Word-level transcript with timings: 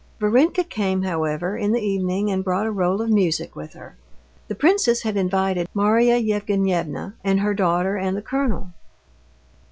Varenka 0.19 0.63
came, 0.63 1.03
however, 1.03 1.55
in 1.55 1.73
the 1.73 1.79
evening 1.79 2.31
and 2.31 2.43
brought 2.43 2.65
a 2.65 2.71
roll 2.71 3.03
of 3.03 3.11
music 3.11 3.55
with 3.55 3.73
her. 3.73 3.95
The 4.47 4.55
princess 4.55 5.03
had 5.03 5.15
invited 5.15 5.69
Marya 5.75 6.17
Yevgenyevna 6.19 7.13
and 7.23 7.39
her 7.39 7.53
daughter 7.53 7.97
and 7.97 8.17
the 8.17 8.23
colonel. 8.23 8.69